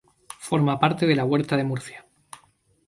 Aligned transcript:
Forma 0.47 0.79
parte 0.79 1.05
de 1.05 1.15
la 1.15 1.25
Huerta 1.25 1.55
de 1.55 1.63
Murcia. 1.63 2.05